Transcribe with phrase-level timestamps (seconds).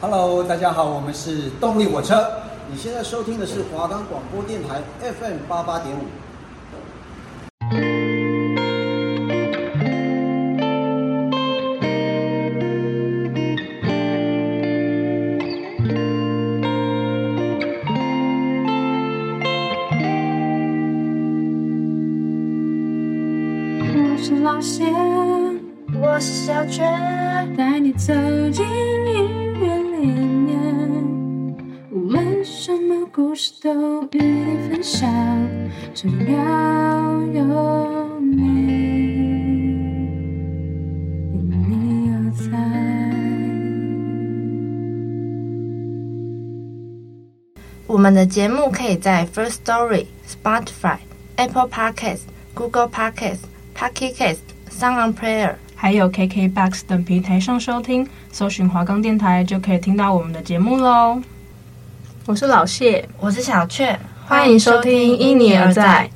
[0.00, 2.24] Hello，大家好，我们是动力火车。
[2.70, 6.02] 你现在收听的是华冈广播电台 FM 八八点五。
[48.08, 50.96] 们的节目可以在 First Story、Spotify、
[51.36, 52.20] Apple Podcasts、
[52.54, 53.40] Google Podcasts、
[53.76, 54.38] Pocket Casts、
[54.70, 61.20] Sound On Player，还有 KKBOX 等平台上收听，搜寻华冈电台就可以听到我们的节目喽。
[62.24, 66.08] 我是老谢，我是小雀，欢迎收听《因你而在》。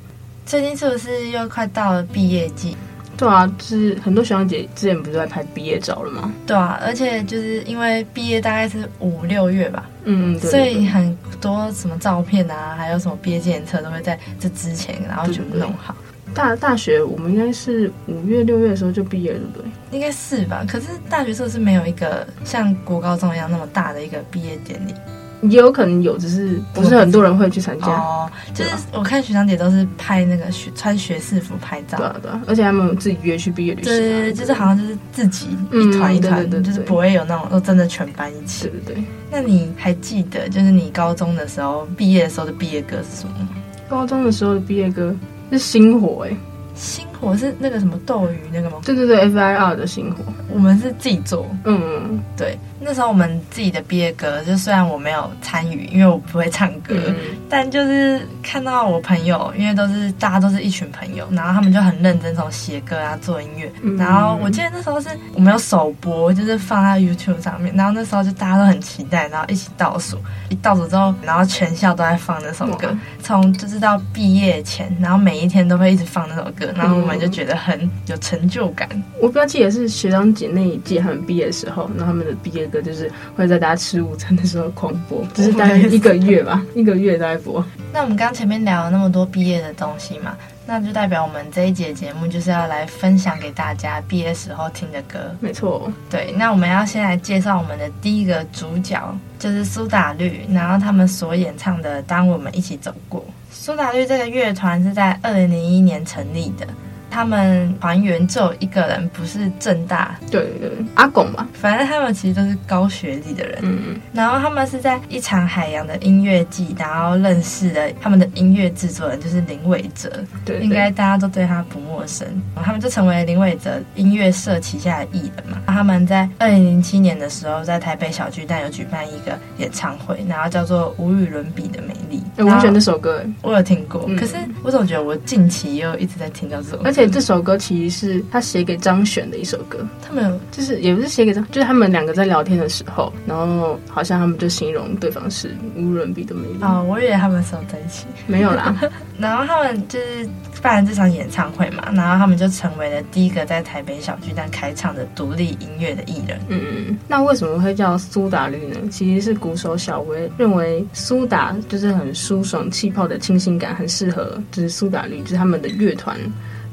[0.49, 2.75] 最近是不是又快到了毕业季？
[3.19, 6.33] 对啊，就是很多学长姐之前不是在拍毕业照了吗？
[6.47, 15.95] 对啊，而且就是因为毕业大概是五六月吧，嗯，对对对，所以很多什么照片啊，还有什么毕业纪念册都会在这之前，然后全部弄好。
[16.35, 19.71] 大大学我们应该是五月六月的时候就毕业了，对不对？
[19.91, 20.65] 应该是吧。
[20.67, 24.95] 可是大学是不是没有一个像国高中一样那么大的一个毕业典礼？
[25.43, 27.87] 也有可能有，只是不是很多人会去参加。
[27.89, 38.69] 哦，就是我看学长姐都是拍那个学穿学士服拍照，对啊对啊，而且他们自己约去毕业旅行，对对，就是好像就是自己一团一团，就是不会有那种真的全班一起。
[38.69, 39.05] 对对对。
[39.31, 43.49] 那你还记得就是你高中的时候毕业的时候的毕业歌是什么吗？
[43.89, 45.15] 高中的时候的毕业歌
[45.51, 46.37] 是《星火》哎。
[46.75, 48.79] 星火是那个什么斗鱼那个吗？
[48.85, 51.47] 对对对，F I R 的星火，我们是自己做。
[51.65, 57.17] 嗯嗯，对，那时候我们自己的毕业歌，就虽然我没有参与，因为我不会唱歌，嗯、
[57.49, 63.73] 但就是看到我朋友，因为都是大家都是一群朋友，然后他们就很认真从写歌啊做音乐。
[63.83, 70.19] 嗯、然后我记得那时候是我们有首播，就是放在 YouTube 上面，然后那时候就大家都很期待，然后一起倒数，
[70.49, 72.89] 一倒数之后，然后全校都在放那首歌，
[73.23, 76.67] 从就是到毕业前，然后每一天都会一直放那首歌。
[76.75, 78.89] 然后我们就觉得很有成就感。
[78.93, 87.65] 嗯、我比较记得是学长姐那一届他们毕业的时候，然后他们的毕业歌就是会在大家吃午餐的时候狂播，就是大概一个月吧，一个月都在播。
[87.93, 90.37] 那我们刚前面聊了那么多毕业的东西嘛，
[90.67, 95.19] 那就代表我们这一节节目就是要来分享给大家毕业时候听的歌。
[95.41, 96.33] 没错，对。
[96.37, 103.21] 那我们要先来介绍我们的第一个主角，就是苏打绿，然后他们所演唱的《当我们一起走过》。
[103.51, 106.67] 苏打绿这个乐团是在二零零一年成立的。
[107.13, 111.47] 他们团员只有一个人不是正大，对对，阿拱吧。
[111.53, 113.59] 反正他们其实都是高学历的人。
[113.61, 114.01] 嗯嗯。
[114.15, 120.11] 然后他们是在一场海洋的音乐季，然后认识了他们的音乐制作人，就是林伟哲。
[120.43, 120.65] 对，对。
[120.65, 122.27] 应该大家都对他不陌生。
[122.55, 125.59] 然后他们就成为林伟哲音乐社旗下的艺人嘛。
[125.67, 132.23] 他们在二零零七年的时候，在台北小巨蛋有举办一个演唱会，然后叫做《无与伦比的美丽》。
[132.43, 134.07] 我很喜欢那首歌，我有听过。
[134.09, 137.02] 嗯、可是我总觉得我近期又一直在听到这首歌，而且。
[137.09, 146.59] 这首歌其实是他写给张悬的一首歌，他们就是也不是写给张，就是他们两个在聊天的时候，然后好像他们就形容对方是无人比的美丽。
[146.63, 148.77] 哦，我以为他们是在一起，没有啦。
[149.19, 150.29] 然后他们就是
[150.61, 156.41] 办了这场演唱会嘛，然后他们就成为了第一个在台北小巨蛋开唱的独立音乐的艺人。
[156.49, 158.77] 嗯嗯，那为什么会叫苏打绿呢？
[158.91, 166.17] 其实是鼓手小薇认为苏打就是很舒爽气泡的清新感，很适合就是苏打绿，就是他们的乐团。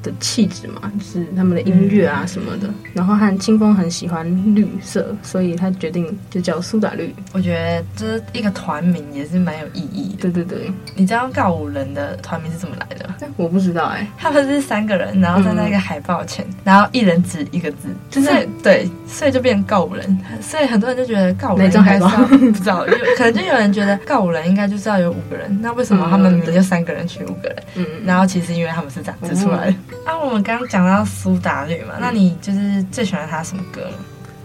[0.01, 2.67] 的气质嘛，就是他们的音乐啊什么的。
[2.67, 7.13] 嗯、然后和清风很喜欢绿色，所以他决定就叫苏打绿。
[7.33, 10.29] 我觉得这一个团名也是蛮有意义的。
[10.29, 13.09] 对对对，你知道告五人的团名是怎么来的？
[13.37, 14.07] 我不知道哎、欸。
[14.17, 20.19] 他们是三个人，然后站在一个海报前，嗯、然后一人指一个字，就是对，所以就变告五人。
[20.41, 25.57] 所以很多人就觉得告五人应该是要不知道，有 可能就有人觉得告五人应该就是要有五个人。
[25.61, 27.63] 那为什么他们明明就三个人取五个人？
[27.75, 29.71] 嗯，然后其实因为他们是这样指出来的。
[29.71, 29.75] 嗯
[30.05, 33.97] 啊，我们刚刚讲到苏打绿嘛，那你就是最喜欢他什么歌呢？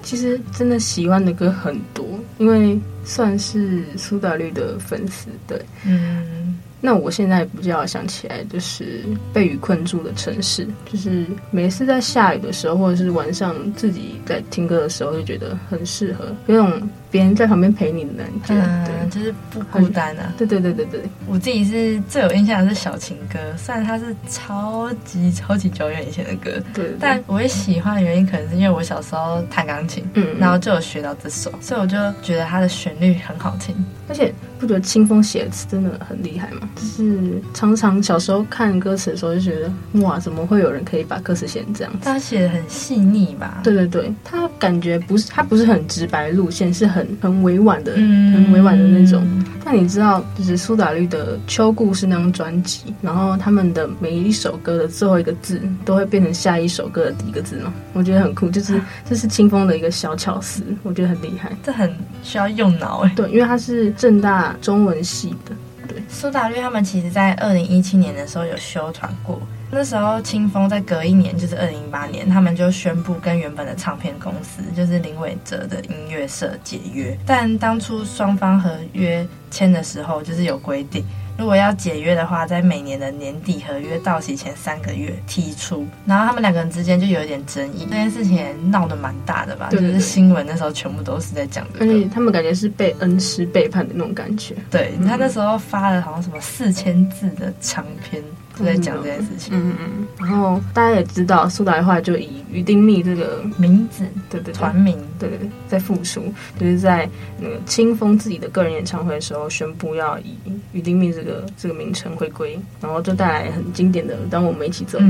[0.03, 2.07] 其实真的喜欢的歌很多，
[2.37, 5.29] 因为算是苏打绿的粉丝。
[5.47, 9.03] 对，嗯，那我现在比较想起来就是
[9.33, 20.35] 《被雨困住的城市》，就是每次在下雨的时候，或者是晚上自己在听歌的时候，就觉得很适合，有种别人在旁边陪你的感觉，嗯，对，就是不孤单啊。
[20.37, 33.73] 对对对对对，我自己是最有印象的是小情歌，虽然它是超级超级久远以前的歌，对，对，但我会喜欢的原因可能是因为我小时候弹钢琴，嗯，然后就有学到这首，所以我就觉得它的旋律很好听，
[34.09, 36.69] 而且不觉得清风写的词真的很厉害吗？
[36.75, 42.01] 就是常常小时候看歌词的时候就觉得，哇，怎么会有人可以把歌词写成这样子？
[42.03, 43.61] 他写的很细腻吧？
[43.63, 49.27] 对对对，他感觉不是他不是很直白路线，是很很委婉的，嗯、很委婉的那种。
[49.65, 57.73] 但你知道，就是苏打绿的《秋故事》那张专辑，然后他们的每一首歌的最后一个字都会变成下一首歌的第一个字吗？
[57.95, 61.51] 我觉得很酷，就是这是清风的一个小巧思，我觉得很厉害。
[61.63, 61.91] 这很
[62.23, 63.13] 需要用脑哎。
[63.17, 65.55] 对，因为他是正大中文系的。
[65.89, 69.41] 对，苏打绿他们其实在二零一七年的时候有休团过。
[69.75, 77.17] 那时候清风在隔一年，就是二零一八年，他们就宣布跟原本的唱片公司，就是林伟哲的音乐社解约。
[77.27, 81.05] 但当初双方合约签的时候，就是有规定，
[81.37, 85.87] 如果要解约的话，在每年的年底合约到期前三个月提出。
[86.07, 89.69] 然后他们两个人之间就有一点争议，这件事情也闹得蛮大的吧？
[89.71, 94.55] 对对对，就是新闻那时候全部都是在讲的，而且他们感觉是被恩师背叛的那种感觉。
[94.71, 98.23] 对，他那时候发了好像什么四千字的长篇。
[98.57, 107.09] 就在讲这件事情，嗯嗯，然后大家也知道，苏打绿话就以于丁密这个名字，对对团名，对对，在复出，就是在
[107.41, 110.37] 那个清风自己的个人演唱会的时候宣布要以
[110.73, 115.07] 于丁密这个这个名称回归，然后就带来很经典的《当我们一起走过》，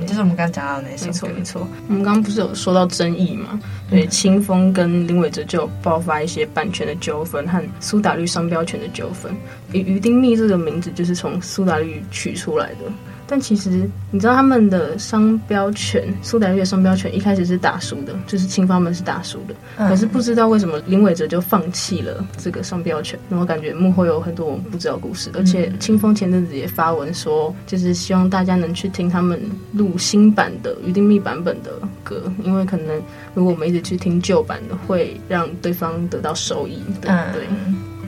[0.00, 1.68] 嗯，就是我们刚刚讲到的那首歌，没错没错。
[1.88, 3.60] 我们刚刚不是有说到争议嘛？
[3.90, 9.32] 对，清风跟林伟哲就爆发一些版权的纠纷和苏打绿商标权的纠纷。
[9.72, 12.90] 于于丁密这个名字就是从苏打绿取出来的。
[13.28, 19.54] 但其实你知道他们的商标权，苏打绿的商标权一开始是打输的，就是青方们是打输的。
[19.78, 25.28] 嗯、可是不知道为什么林伟哲就放弃了这个商标权，然后感觉幕后有很多我们不知道故事。
[25.34, 29.42] 而且清风前阵子也发文说，就是希望大家能去听他们
[29.72, 31.72] 录新版的于丁密版本的
[32.04, 33.02] 歌，因为可能
[33.34, 36.78] 如果我们一直去听旧版的，会让对方得到收益。
[37.00, 37.10] 对。
[37.10, 37.48] 不对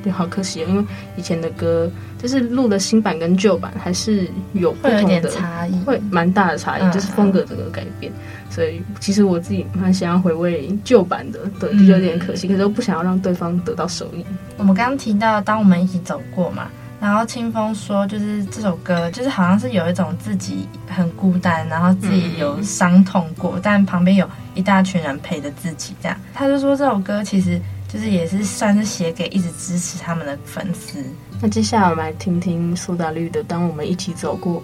[0.09, 0.85] 对，好可惜，因为
[1.17, 1.91] 以前的歌
[2.21, 8.13] 就是录的新版跟旧版还是有不同的差异，会蛮大的差异，就是风格整个改变。
[8.49, 14.25] 所以其实我自己蛮想要回味旧版的，对，就有点可惜，可是又不想要让对方得到收益。
[14.57, 16.69] 我们刚刚提到，当我们一起走过嘛，
[16.99, 26.19] 然后清风说，就是这首歌，就是好像是有一种自己很孤单，然后自己有伤痛过，但旁边有一大群人陪着自己，这样。
[26.33, 27.61] 他就说这首歌其实。
[27.89, 31.03] 就是也是算是写给一直支持他们的粉丝。
[31.41, 34.57] 那接下来我们来听听苏打绿的《当我们一起走过》。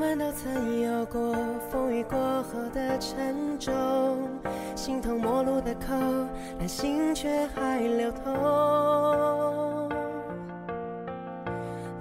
[0.00, 1.36] 我们都曾有过
[1.70, 4.30] 风雨过后的沉重，
[4.74, 5.88] 形同陌路的口，
[6.58, 8.32] 但心却还流通。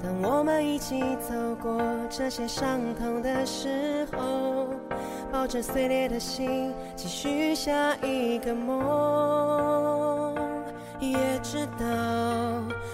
[0.02, 1.78] 当我们一起走过
[2.10, 4.68] 这些伤痛的时候，
[5.30, 10.34] 抱着碎裂的心，继续下一个梦，
[11.02, 11.86] 也知道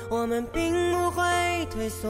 [0.10, 1.24] 我们并不会
[1.69, 2.10] 退缩。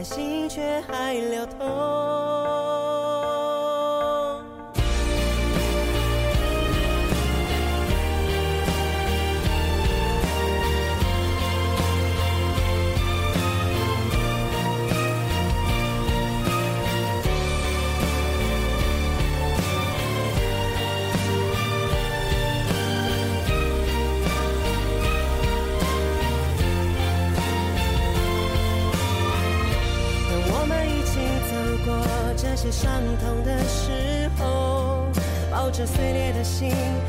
[0.00, 2.19] 但心却还流通。
[36.60, 36.99] 心，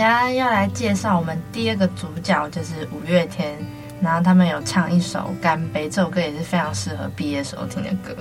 [0.00, 3.54] 现在要来介绍我们第二个主角，就是五月天。
[4.00, 8.16] 然后他们有唱一首《干杯》，这首歌也是非常适合毕业时候听的歌。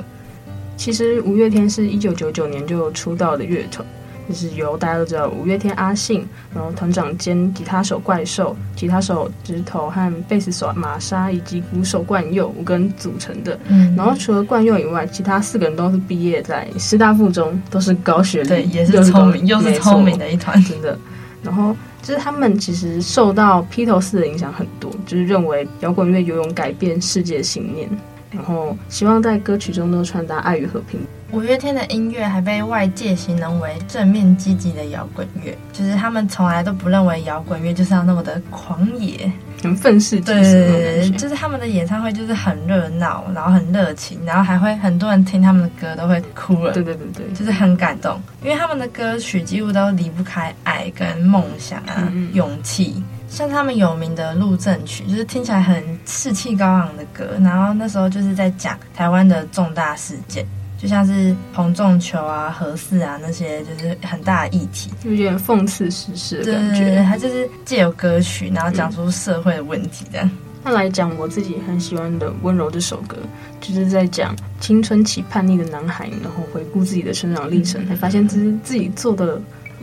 [0.75, 3.87] 其实五月天是一九九九年就出道的乐团，
[4.27, 13.57] 就是由大家都知道五月天阿信，然后团长兼吉他手怪兽、吉他手直头和贝斯手玛莎以及鼓手冠佑五个人组成的。
[13.69, 20.99] 嗯，然后除了冠佑以外，其他四个人都是毕业在师大附中，都是高学历，对，也是聪明，又是聪明的一团，真的。
[21.41, 27.89] 然后就是他们其实受到披头士的影响很多，就是认为摇滚乐有种改变世界的信念，
[28.31, 30.99] 然后希望在歌曲中都传达爱与和平。
[31.31, 39.31] 五月天的音乐还被外界形容为正面积极的摇滚乐，就是他们从来都不认为摇滚乐就是要那么的狂野。
[39.61, 60.45] 很愤世嫉俗，对就是他们的演唱会就是很热闹，然后很热情，然后还会很多人听他们的歌都会哭了，对对对对，就是很感动，因为他们的歌曲几乎都离不开爱跟梦想啊、嗯、勇气，像他们有名的《路政曲》，就是听起来很士气高昂的歌，然后那时候就是在讲台湾的重大事件。
[60.77, 66.79] 就像是彭仲球啊、何四啊那些，就是很大的议题，有点讽刺时事的感觉。
[66.79, 70.21] 对对对，他就是借由歌曲，然后讲出社会的问题的。
[70.63, 73.17] 那、嗯、来讲，我自己很喜欢的《温柔》这首歌，
[73.59, 79.39] 就是在讲青春期叛逆的男孩，然后回顾自己的成长历程，才发现自己自己做的。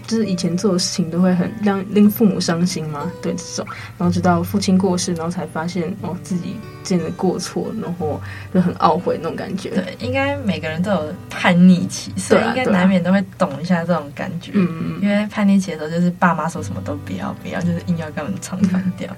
[0.06, 3.10] 就是以前做的事情都会很让令父母伤心吗？
[3.20, 3.66] 对这种，
[3.98, 8.20] 然后直到父亲过世，然后才发现哦自己真的过错，然后
[8.54, 9.70] 就很懊悔那种感觉。
[9.70, 14.52] 对，应该每个人都有叛逆期，所以应该难免都会懂一下这种感觉。
[14.54, 15.00] 嗯嗯。
[15.02, 19.08] 因为叛逆期的时候，就是爸妈说什么都不要不要，就是硬要跟我们唱反调。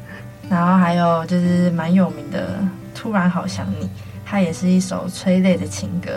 [0.48, 2.58] 然后还有就是蛮有名的
[2.98, 3.84] 《突然好想你》，
[4.24, 6.10] 它也是一首催泪的情歌。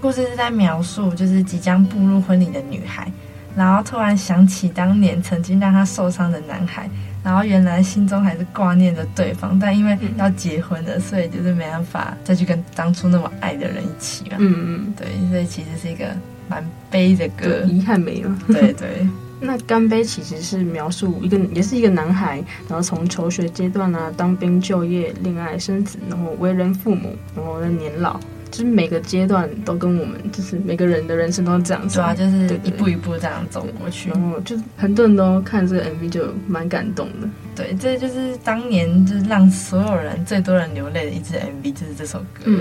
[0.00, 3.12] 故事是在描述就是即将步入婚礼的女孩。
[3.56, 6.88] 然后突然想起当年曾经让他受伤的男孩，
[7.24, 14.36] 然后原来心中还是挂念着对方，但因为要结婚了，所以就是没办法再去跟当初那么爱的人一起嘛。
[14.38, 14.54] 嗯
[14.86, 16.06] 嗯，对，所以其实是一个
[16.48, 18.36] 蛮悲的歌，遗憾没了。
[18.46, 19.08] 对对，
[19.40, 22.36] 那干杯其实是描述一个，也是一个男孩，
[22.68, 28.20] 然后从求学阶段啊，当兵、就业、恋爱、生子，然后为人父母，然后在年老。
[28.50, 34.10] 就是每个阶段都跟我们，就是每个人的人生都是这样子，对啊，就是一步一步这样走过去。
[34.10, 37.28] 然后就很多人都看这个 MV 就蛮感动的。
[37.54, 42.42] 对，这就是当年就是让所有人最多人流泪的一支 MV，就是这首歌。
[42.44, 42.60] 嗯，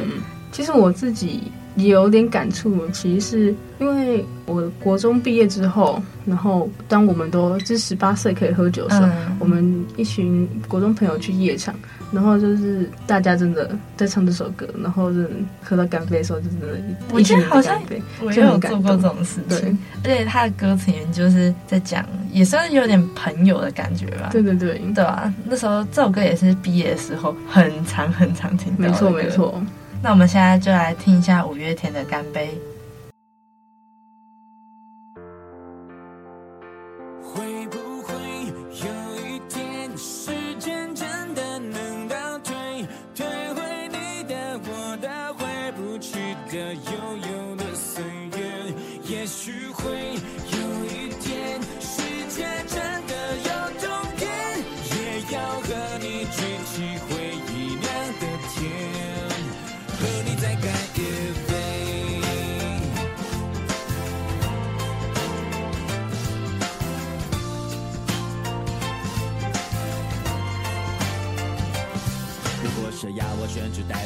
[0.56, 11.76] 其实我自己也有点感触，其实是因为我国中毕业之后，然后当我们都是十八岁可以喝酒的时候，嗯、我们一群国中朋友去夜场，
[12.10, 15.30] 然后就是大家真的在唱这首歌，然后是
[15.62, 16.68] 喝到干杯的时候，就真的
[17.12, 17.78] 我觉得好像
[18.24, 19.78] 我也有做过这种事情。
[20.02, 24.30] 对，而且他的歌词里面就是在讲，也算是有点朋友的感觉吧。
[24.32, 28.88] 对对对，对啊，那时候这首歌也是毕业的时候很常很常听到。
[28.88, 29.62] 没错没错。
[30.06, 32.50] 那我们现在就来听一下五月天的《干杯》。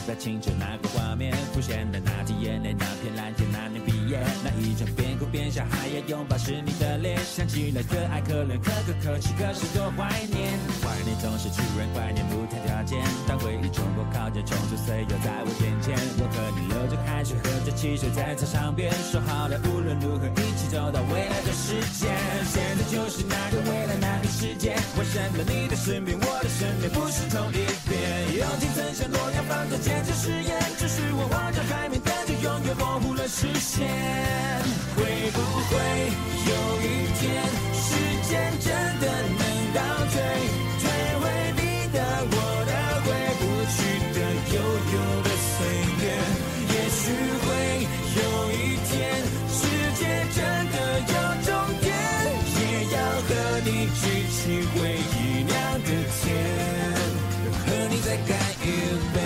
[0.10, 10.58] 在清晨那个画面，浮现的那滴眼泪，那片蓝天，那年毕业，那一张边哭边笑还要拥抱是你的脸，想起来可爱可怜可可可泣，可是多怀念。
[10.82, 12.98] 怀念总是突然，怀念无条件，
[13.28, 15.79] 当回忆冲破靠近，冲出岁月在我眼。
[16.32, 22.08] 和你流着汗水，喝着汽水，在操场边说好了，无论如何一起走到未来的世界。
[22.52, 24.76] 现在就是那个未来，那个世界。
[24.98, 28.00] 为什么你的身边，我的身边不是同一边？
[28.38, 29.20] 友情曾像诺。
[29.30, 33.88] 亚方舟坚持誓言，只是我望着海面，但却永远模糊了视线。
[34.96, 35.76] 会不会
[36.50, 37.88] 有一天，时
[38.28, 38.68] 间真
[39.00, 39.06] 的
[39.38, 39.44] 能
[39.74, 39.80] 倒
[40.12, 40.20] 退，
[40.82, 40.84] 退
[41.22, 41.24] 回
[41.56, 41.62] 你
[41.94, 41.98] 的、
[42.32, 42.72] 我的、
[43.06, 43.08] 回
[43.40, 43.78] 不去
[44.14, 44.18] 的
[44.56, 44.58] 悠
[44.94, 45.39] 悠的？
[47.10, 47.48] 许会
[48.22, 48.94] 有一天，
[49.50, 49.58] 世
[49.98, 50.02] 界
[50.36, 50.38] 真
[50.70, 51.14] 的有
[51.44, 51.50] 终
[51.82, 51.90] 点，
[52.60, 52.62] 也
[52.94, 53.28] 要和
[53.66, 54.38] 你举起
[54.76, 54.78] 回
[55.16, 55.52] 忆酿
[55.82, 55.90] 的
[56.22, 56.24] 甜，
[57.66, 58.30] 和你再干
[58.62, 58.64] 一
[59.16, 59.18] 杯。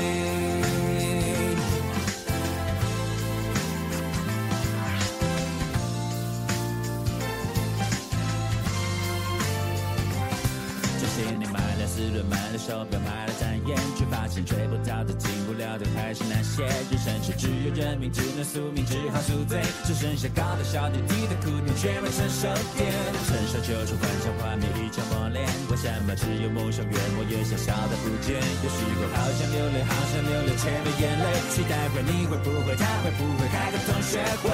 [11.00, 11.63] 这些年吧。
[12.04, 12.64] 有一天，世界真的有终点，也要和你举起回忆酿的甜，和你再干一杯。
[12.64, 16.64] 手表买了赞艳，却发现追不到的、进不了的还是那些。
[16.64, 19.60] 人生是只有认命，只能宿命，只好宿醉。
[19.84, 22.88] 只剩下高的、小的、低的哭点，却没成熟点。
[23.28, 25.44] 成熟就是幻想画面一场磨练。
[25.70, 28.40] 为什么只有梦想愿望也小小的不见？
[28.40, 31.28] 有时候好想流泪，好想流泪，却没眼泪。
[31.52, 34.48] 期待会你会不会，他会不会开个同学会？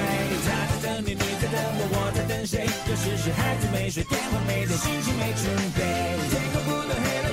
[0.46, 2.66] 他在等你，你在等我，我在等谁？
[2.90, 5.46] 有时是孩子没睡，电话没接，心情没准
[5.78, 5.80] 备。
[6.30, 7.30] 天空不能黑了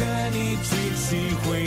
[0.00, 1.64] 和你举起回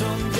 [0.00, 0.39] son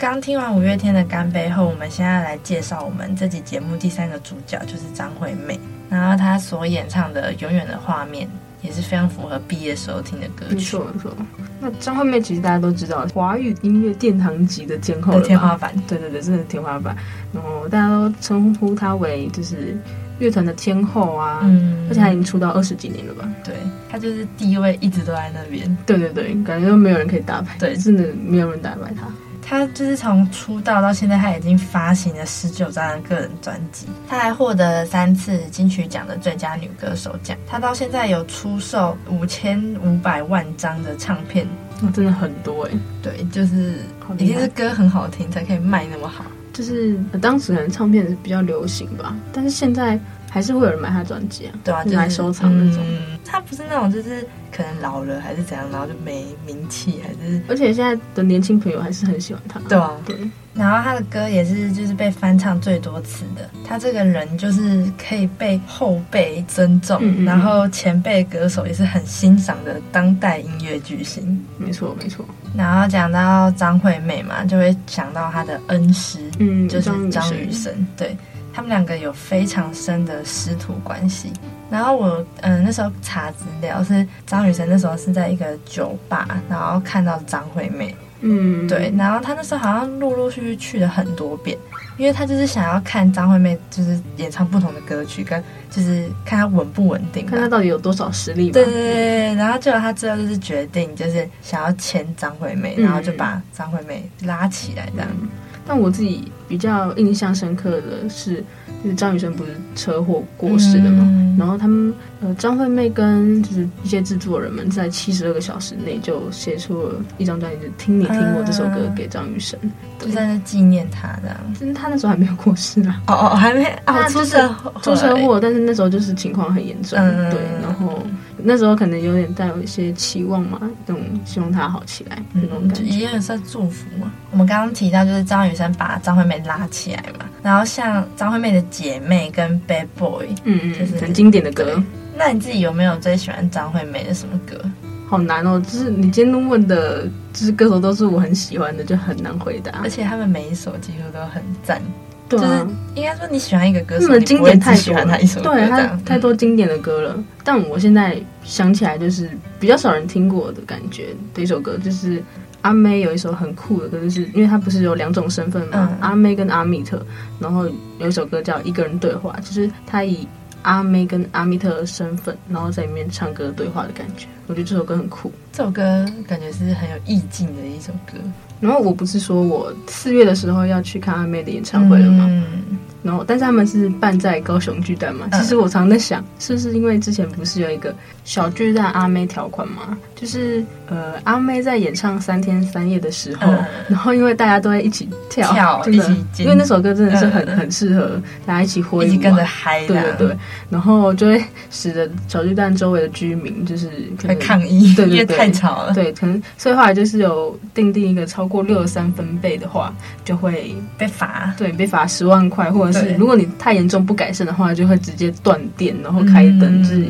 [0.00, 5.60] 刚听完五月天的《干杯》后，我们现在来介绍我们这集节目第三个主角，就是张惠妹。
[5.90, 8.26] 然后她所演唱的《永远的画面》
[8.66, 10.54] 也是非常符合毕业时候听的歌曲。
[10.54, 11.14] 没错没错。
[11.60, 15.70] 那张惠妹其实大家都知道，华语音乐殿堂级的天后了，天花板。
[15.86, 16.96] 对对对，真的天花板。
[17.34, 19.76] 然后大家都称呼她为就是
[20.18, 23.28] 乐团的天后啊，嗯，而且她已经出道二十几年了吧？
[23.44, 23.54] 对，
[23.90, 25.76] 她就是地位一直都在那边。
[25.84, 29.06] 对对对，感觉都没有人可以打败，对，真的没有人打败她。
[29.50, 37.36] 她就是从出道到现在，她已经发行了十九张的个人专辑，她还获得了三次金曲奖的最佳女歌手奖。
[37.48, 41.44] 她到现在有出售五千五百万张的唱片，
[41.80, 42.70] 那真的很多哎。
[43.02, 43.80] 对，就是
[44.18, 46.24] 一定是歌很好听才可以卖那么好。
[46.52, 49.98] 就是当时可能唱片是比较流行吧，但是现在。
[50.30, 52.82] 还是会有人买他专辑啊，对啊，就是、来收藏那种。
[52.88, 57.42] 嗯、他不是那种，就是可能老了还是怎样，然后就没名气，还是。
[57.48, 59.58] 而且现在的年轻朋友还是很喜欢他。
[59.68, 60.16] 对啊，对。
[60.52, 63.48] 然后他的歌也是就是被翻唱最多次的。
[63.64, 71.44] 他这个人就是可以被后辈尊重，嗯嗯，然后前辈歌手也是很欣赏的当代音乐巨星。
[71.56, 72.24] 没错，没错。
[72.56, 78.16] 然后讲到张惠妹嘛，就会想到她的恩师，嗯，就是张雨生，对。
[78.52, 81.32] 他们两个有非常深的师徒关系。
[81.70, 88.92] 然后我嗯、呃、那时候查资料是张雨生那时候是在一个酒吧，然后看到张惠妹，嗯，对。
[88.98, 91.56] 然后他那时候好像陆陆续续去了很多遍，
[91.96, 98.50] 因为他就是想要看张惠妹就是演唱不同的歌曲，跟就是看她稳不稳定，看她到底有多少实力。
[98.50, 99.34] 对对对。
[99.36, 105.08] 然后结果他最后就是决定就是想要签张惠妹，然后就把张惠妹拉起来这样。
[105.20, 105.28] 嗯
[105.70, 108.42] 但我自己比较印象深刻的是，
[108.82, 121.36] 就是张雨生不是车祸过世的嘛，嗯、然后他们呃张惠妹跟就是一些制作人们在七十二个小时内就写出了一张专辑，就听你听我这首歌给张雨生，啊、就在那纪念他这样。
[121.56, 128.02] 其实他那时候还没有过世啊，哦哦还没啊出车祸出车祸，但是那时候就是情况很严重，嗯、对，然后。
[128.44, 134.12] 那时候可能有点带有一些期望嘛，那种希望他好起来那种感觉，也很算祝福嘛。
[134.30, 141.82] 我们刚刚提到就是张雨生把张惠妹拉起来嘛，然后像张惠妹的姐妹跟 Bad Boy，嗯嗯，就是很经典的歌。
[142.16, 144.60] 那你自己有没有最喜欢张惠妹的什么歌？
[145.08, 149.80] 好难哦，就是你今天问的，就是歌手都是我很喜欢的，就很难回答。
[149.82, 151.82] 而且他们每一首几乎都很赞。
[152.30, 157.14] 对啊，就是应该说你喜欢一个歌手，那么经典太喜欢他一首歌，对，他太多经典的歌了。
[157.16, 162.22] 嗯、但我现在想起来，就是比较少人听过的感觉的一首歌，就是
[162.60, 167.04] 阿妹有一首很酷的歌，就是因为她不是有两种身份嘛，嗯、阿妹跟阿密特，
[167.40, 170.28] 然后有一首歌叫《一个人对话》，就是她以
[170.62, 174.26] 阿妹跟阿密特的身份，然后在里面唱歌对话的感觉。
[174.46, 178.18] 我觉得这首歌很酷，这首歌感觉是很有意境的一首歌。
[178.60, 182.26] 然后我不是说我四月的时候要去看阿妹的演唱会了吗？
[182.28, 185.28] 嗯、然后但是他们是办在高雄巨蛋嘛。
[185.32, 187.94] 其实我常在想，是不是因为之前不是有一个
[188.24, 189.96] 小巨蛋阿妹条款嘛？
[190.14, 199.86] 就是呃，阿妹在演唱三天三夜的时候，嗯、然后因为大家都在一起跳，跳真的，一起因为那首歌真的是很、嗯、很适合大家一起挥舞，一起跟着嗨。
[199.86, 200.36] 对对对，
[200.68, 203.88] 然后就会使得小巨蛋周围的居民就是
[204.20, 205.94] 可能抗议，对对对，因为太吵了。
[205.94, 211.54] 对，可能所以后来就是有定定一个超过六十三分贝的话，就会被罚。
[211.56, 217.04] 对，被罚十万块，或者是如果你太严重不改善的话，就会直接断电，然后开灯，就是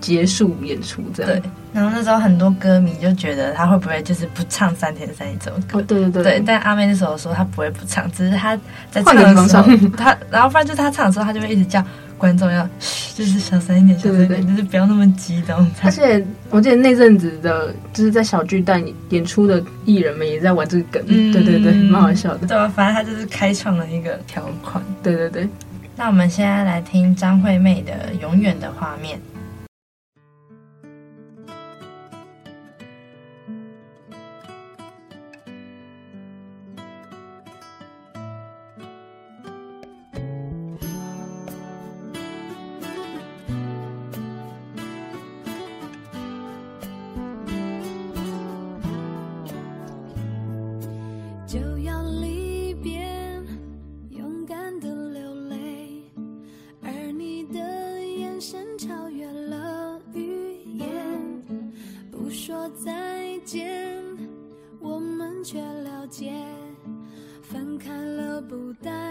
[0.00, 1.32] 结束演出这样。
[1.32, 1.42] 对。
[1.72, 5.78] 然后那时候很多歌迷就觉得他会不会就是不唱三天三夜这首歌？
[5.78, 6.22] 哦，对对对。
[6.22, 8.58] 对，但阿妹那时候说他不会不唱，只是他
[8.90, 9.64] 在唱的时候，
[9.96, 11.84] 他然后不然就是他唱的时候，他就会一直叫
[12.16, 15.70] 观众要嘘，就是小声一点，小声一点，就是不要那么激动。
[15.82, 22.46] 而且我记得那阵子的，就是在小巨蛋演出的艺人们也在玩这个梗，嗯、对对对，蛮好笑的。
[22.46, 24.82] 对啊，反正他就是开创了一个条款。
[25.02, 25.48] 对对对。
[25.96, 29.18] 那我们现在来听张惠妹的《永远的画面》。
[68.42, 69.07] 不淡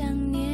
[0.00, 0.49] 想念，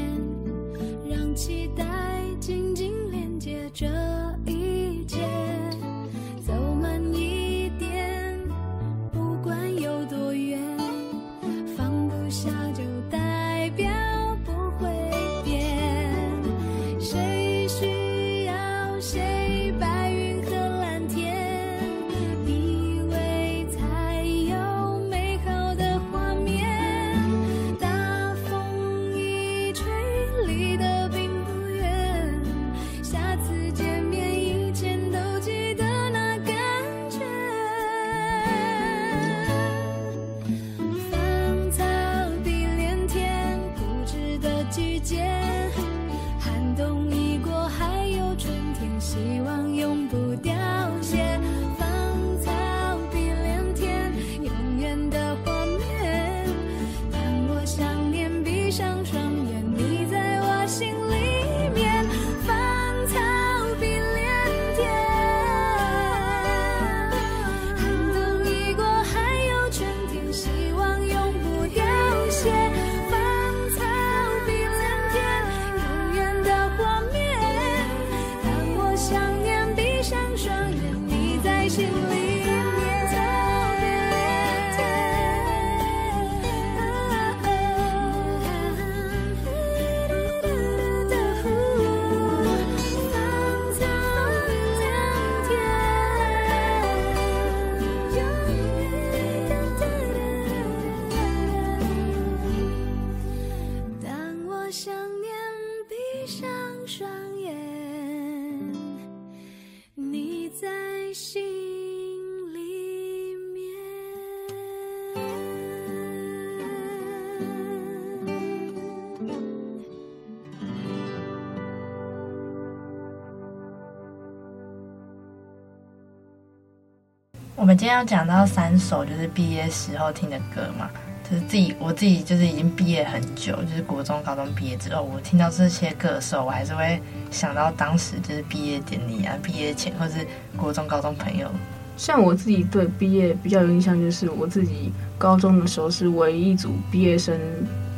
[127.67, 130.89] 我们今天要讲到三首就是毕业时候听的歌嘛，
[131.29, 137.03] 就是自己我自己就是已经毕业很久，就是国中、高中毕业之后，我听到这些歌的时候，我还是会
[137.33, 140.25] 想到当时就是毕业典礼啊、毕业前或是
[140.57, 141.51] 国中、高中朋友。
[141.97, 147.37] 像我自己对毕业比较有印象，就是我自己高中的时候是唯一一组毕业生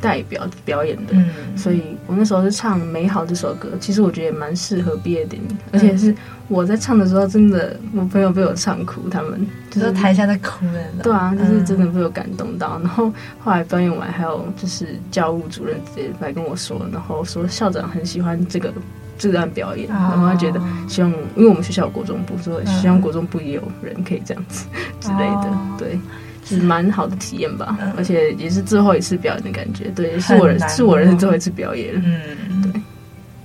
[0.01, 6.15] 代表表演的，嗯，所以我那时候是唱《美好》这首歌，其实我觉得也蛮适合毕业典礼，而且是
[6.47, 9.45] 我在唱的时候，真的我朋友被我唱哭，他们。
[9.69, 11.03] 就就是是台下在哭的那种。
[11.03, 12.79] 对啊，就是真的被我感动到。
[12.79, 18.73] 然后后来表演完，还有就是教务主任直接来跟我说，然后说校长很喜欢这个
[19.15, 24.65] 这段表演，然后他觉得希望，因为我们学校有国中部，所以希望国中部也有人可以这样子
[24.99, 25.99] 之类的，对。
[26.57, 29.85] 是蛮好的体验吧，而且也是最后一次表演的感觉。
[29.95, 31.93] 对，是我人是我人生最后一次表演。
[31.95, 32.81] 嗯，对。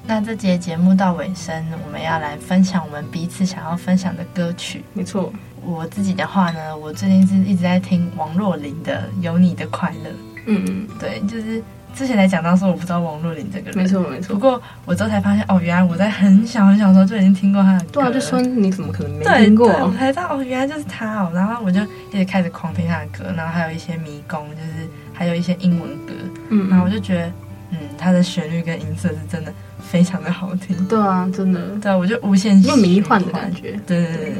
[0.07, 4.83] 那这节节目到尾声，我们要来分享我们彼此想要分享的歌曲。
[4.93, 10.11] 没错，我自己的话呢，我最近是一直在听王若琳的《有你的快乐》。
[10.47, 11.63] 嗯嗯，对，就是。
[11.95, 14.35] 之前来讲到说我不知道王若琳这个人，没错没错。
[14.35, 17.91] 不过我之后才发现，哦，原来我在很小很小的时候就已经听过他的歌。
[17.93, 19.69] 对啊，就说你怎么可能没听过？
[19.69, 21.31] 我才知道哦，原来就是他哦。
[21.33, 21.81] 然后我就
[22.13, 26.13] 一直开始狂听他的歌，然后还有一些迷宫，就是还有一些英文歌。
[26.51, 27.33] 嗯，然后我就觉得，
[27.71, 30.77] 嗯，他的旋律跟音色是真的非常的好听。
[30.89, 31.61] 对啊，真的。
[31.81, 33.79] 对啊，我就无限又迷幻的感觉。
[33.87, 34.35] 对对对对，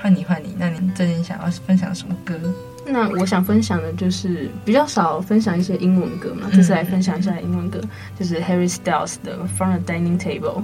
[0.00, 2.38] 换你换你，那你最近想要分享什么歌？
[2.86, 7.80] 那我想分享的就是比较少分享一些英文歌嘛，这次来分享一下英文歌，
[8.18, 10.58] 就是 Harry Styles 的《From the Dining Table》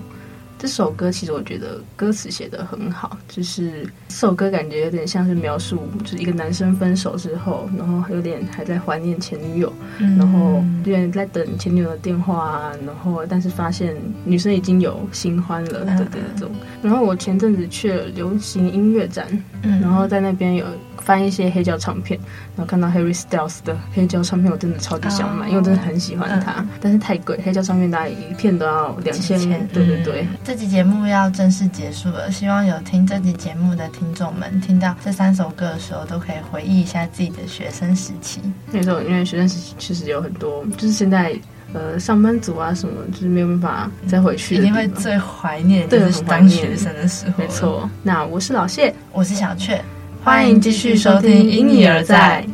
[0.58, 16.50] 这首歌，其实我觉得歌词写得很好，就是这首歌感觉有点像是描述，就是一个男生分手之后，然后有点还在怀念前女友，然后有点在等前女友的电话啊，然后但是发现女生已经有新欢了的这种。
[16.82, 19.26] 然后我前阵子去了流行音乐展，
[19.62, 20.66] 然后在那边有。
[21.10, 22.16] 翻一些黑胶唱片，
[22.54, 29.36] 然后看到 Harry Styles 的黑胶唱片，我真的超级想买，哦、因为我真的很喜欢他，嗯、但是太贵，黑胶唱片大概一片都要两千。
[29.72, 38.40] 对对对、嗯，这集节目要正式结束了，希望有听这集节目的听众们听到这三首歌的时候，都可以回忆一下自己的学生时期。
[38.70, 41.36] 没错，因为学生时期其实有很多，就是现在。
[41.72, 47.34] 呃，上班族啊，什么就是没有办法再回去，一定会最怀念就是当学生的时候。
[47.38, 49.80] 没错，那我是老谢，我是小雀，
[50.22, 52.44] 欢迎继续收听《因你而在》。